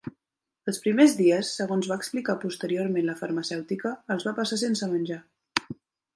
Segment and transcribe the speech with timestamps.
[0.71, 5.21] Els primers dies, segons va explicar posteriorment la farmacèutica, els va passar sense menjar.